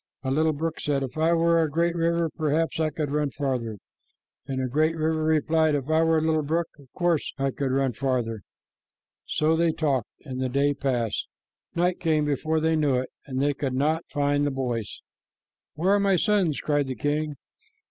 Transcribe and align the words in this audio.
A 0.23 0.31
little 0.31 0.51
brook 0.53 0.79
said, 0.79 1.03
"If 1.03 1.15
I 1.15 1.31
were 1.33 1.61
a 1.61 1.69
great 1.69 1.95
river, 1.95 2.27
perhaps 2.35 2.79
I 2.79 2.89
could 2.89 3.11
run 3.11 3.29
farther," 3.29 3.77
and 4.47 4.59
a 4.59 4.67
great 4.67 4.95
river 4.97 5.23
replied, 5.23 5.75
"If 5.75 5.91
I 5.91 6.01
were 6.01 6.17
a 6.17 6.21
little 6.21 6.41
brook, 6.41 6.65
of 6.79 6.91
course 6.93 7.31
I 7.37 7.51
could 7.51 7.69
run 7.69 7.93
farther." 7.93 8.41
So 9.27 9.55
they 9.55 9.71
talked, 9.71 10.09
and 10.25 10.41
the 10.41 10.49
day 10.49 10.73
passed. 10.73 11.27
Night 11.75 11.99
came 11.99 12.25
before 12.25 12.59
they 12.59 12.75
knew 12.75 12.95
it, 12.95 13.11
and 13.27 13.39
they 13.39 13.53
could 13.53 13.75
not 13.75 14.01
find 14.11 14.43
the 14.43 14.49
boys. 14.49 15.01
"Where 15.75 15.91
are 15.91 15.99
my 15.99 16.15
sons?" 16.15 16.59
cried 16.61 16.87
the 16.87 16.95
king. 16.95 17.35